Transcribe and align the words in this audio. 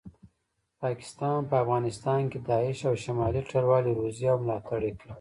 پاکستان 0.81 1.37
په 1.49 1.55
افغانستان 1.63 2.21
کې 2.31 2.39
داعش 2.47 2.79
او 2.89 2.95
شمالي 3.03 3.41
ټلوالي 3.51 3.91
روزي 3.99 4.25
او 4.31 4.37
ملاټړ 4.43 4.81
یې 4.87 4.93
کوي 4.99 5.09